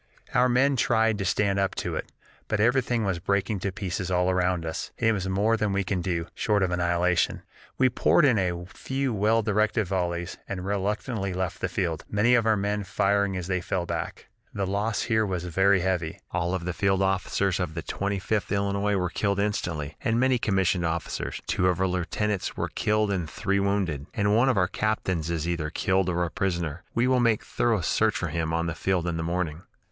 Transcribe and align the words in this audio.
"Our 0.33 0.49
men 0.49 0.77
tried 0.77 1.19
to 1.19 1.25
stand 1.25 1.59
up 1.59 1.75
to 1.75 1.95
it, 1.95 2.11
but 2.47 2.59
everything 2.59 3.03
was 3.05 3.19
breaking 3.19 3.59
to 3.59 3.71
pieces 3.71 4.09
all 4.09 4.31
around 4.31 4.65
us, 4.65 4.89
and 4.97 5.07
it 5.09 5.13
was 5.13 5.29
more 5.29 5.55
than 5.57 5.73
we 5.73 5.83
could 5.83 6.01
do, 6.01 6.25
short 6.33 6.63
of 6.63 6.71
annihilation. 6.71 7.43
We 7.77 7.87
poured 7.87 8.25
in 8.25 8.39
a 8.39 8.65
few 8.65 9.13
well 9.13 9.43
directed 9.43 9.85
volleys, 9.85 10.39
and 10.49 10.65
reluctantly 10.65 11.35
left 11.35 11.59
the 11.61 11.69
field 11.69 12.03
many 12.09 12.33
of 12.33 12.47
our 12.47 12.57
men 12.57 12.83
firing 12.83 13.37
as 13.37 13.45
they 13.45 13.61
fell 13.61 13.85
back. 13.85 14.27
The 14.55 14.65
loss 14.65 15.03
here 15.03 15.23
was 15.23 15.43
very 15.43 15.81
heavy. 15.81 16.19
All 16.31 16.57
the 16.57 16.73
field 16.73 17.03
officers 17.03 17.59
of 17.59 17.75
the 17.75 17.83
Twenty 17.83 18.17
fifth 18.17 18.51
Illinois 18.51 18.95
were 18.95 19.11
killed 19.11 19.37
instantly, 19.37 19.97
and 20.03 20.19
many 20.19 20.39
commissioned 20.39 20.83
officers; 20.83 21.43
two 21.45 21.67
of 21.67 21.79
our 21.79 21.85
lieutenants 21.85 22.57
were 22.57 22.69
killed 22.69 23.11
and 23.11 23.29
three 23.29 23.59
wounded, 23.59 24.07
and 24.15 24.35
one 24.35 24.49
of 24.49 24.57
our 24.57 24.67
captains 24.67 25.29
is 25.29 25.47
either 25.47 25.69
killed 25.69 26.09
or 26.09 26.23
a 26.23 26.31
prisoner. 26.31 26.81
We 26.95 27.05
will 27.05 27.19
make 27.19 27.43
thorough 27.43 27.81
search 27.81 28.15
for 28.17 28.29
him 28.29 28.51
on 28.51 28.65
the 28.65 28.73
field 28.73 29.05
in 29.05 29.17
the 29.17 29.23
morning. 29.23 29.61